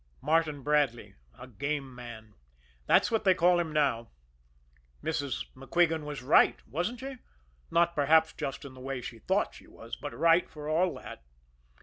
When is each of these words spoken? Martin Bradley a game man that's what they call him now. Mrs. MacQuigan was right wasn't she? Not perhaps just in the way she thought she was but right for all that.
Martin 0.19 0.63
Bradley 0.63 1.13
a 1.37 1.45
game 1.47 1.93
man 1.93 2.33
that's 2.87 3.11
what 3.11 3.23
they 3.23 3.35
call 3.35 3.59
him 3.59 3.71
now. 3.71 4.09
Mrs. 5.03 5.45
MacQuigan 5.55 6.05
was 6.05 6.23
right 6.23 6.57
wasn't 6.67 7.01
she? 7.01 7.17
Not 7.69 7.93
perhaps 7.93 8.33
just 8.33 8.65
in 8.65 8.73
the 8.73 8.79
way 8.81 9.01
she 9.01 9.19
thought 9.19 9.53
she 9.53 9.67
was 9.67 9.95
but 9.95 10.17
right 10.17 10.49
for 10.49 10.67
all 10.67 10.95
that. 10.95 11.21